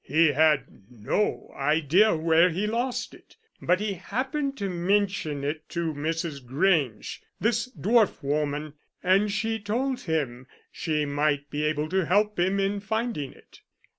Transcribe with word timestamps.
He 0.03 0.29
had 0.31 0.63
no 0.89 1.51
idea 1.55 2.15
where 2.15 2.49
he 2.49 2.65
lost 2.65 3.13
it, 3.13 3.35
but 3.61 3.79
he 3.79 3.93
happened 3.93 4.57
to 4.57 4.67
mention 4.67 5.43
it 5.43 5.69
to 5.69 5.93
Mrs. 5.93 6.43
Grange 6.43 7.21
this 7.39 7.71
dwarf 7.71 8.23
woman 8.23 8.73
and 9.03 9.31
she 9.31 9.59
told 9.59 9.99
him 10.01 10.47
she 10.71 11.05
might 11.05 11.51
be 11.51 11.63
able 11.65 11.87
to 11.89 12.07
help 12.07 12.39
him 12.39 12.59
in 12.59 12.79
finding 12.79 13.31
it. 13.31 13.61